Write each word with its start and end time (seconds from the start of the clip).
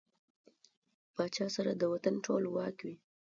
پاچا 1.15 1.47
سره 1.55 1.71
د 1.75 1.83
وطن 1.93 2.15
ټول 2.25 2.43
واک 2.55 2.77
وي. 2.85 2.95